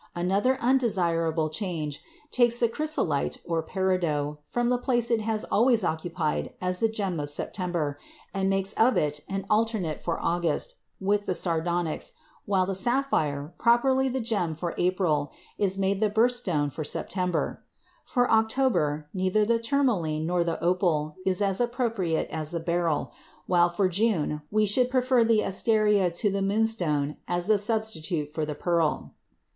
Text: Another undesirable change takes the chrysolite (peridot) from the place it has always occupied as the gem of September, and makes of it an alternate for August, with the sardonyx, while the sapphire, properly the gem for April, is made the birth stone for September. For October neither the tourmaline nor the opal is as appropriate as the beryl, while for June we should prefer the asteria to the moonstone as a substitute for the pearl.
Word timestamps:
Another 0.15 0.59
undesirable 0.59 1.47
change 1.47 2.01
takes 2.31 2.57
the 2.57 2.67
chrysolite 2.67 3.37
(peridot) 3.47 4.37
from 4.45 4.69
the 4.69 4.79
place 4.79 5.11
it 5.11 5.19
has 5.21 5.43
always 5.51 5.83
occupied 5.83 6.51
as 6.59 6.79
the 6.79 6.89
gem 6.89 7.19
of 7.19 7.29
September, 7.29 7.99
and 8.33 8.49
makes 8.49 8.73
of 8.73 8.97
it 8.97 9.21
an 9.29 9.45
alternate 9.47 10.01
for 10.01 10.19
August, 10.19 10.73
with 10.99 11.27
the 11.27 11.35
sardonyx, 11.35 12.13
while 12.47 12.65
the 12.65 12.73
sapphire, 12.73 13.53
properly 13.59 14.09
the 14.09 14.19
gem 14.19 14.55
for 14.55 14.73
April, 14.79 15.31
is 15.59 15.77
made 15.77 15.99
the 15.99 16.09
birth 16.09 16.31
stone 16.31 16.71
for 16.71 16.83
September. 16.83 17.61
For 18.03 18.27
October 18.31 19.07
neither 19.13 19.45
the 19.45 19.59
tourmaline 19.59 20.25
nor 20.25 20.43
the 20.43 20.59
opal 20.63 21.17
is 21.27 21.43
as 21.43 21.61
appropriate 21.61 22.27
as 22.31 22.49
the 22.49 22.59
beryl, 22.59 23.11
while 23.45 23.69
for 23.69 23.87
June 23.87 24.41
we 24.49 24.65
should 24.65 24.89
prefer 24.89 25.23
the 25.23 25.43
asteria 25.43 26.09
to 26.09 26.31
the 26.31 26.41
moonstone 26.41 27.17
as 27.27 27.51
a 27.51 27.59
substitute 27.59 28.33
for 28.33 28.45
the 28.47 28.55
pearl. 28.55 29.13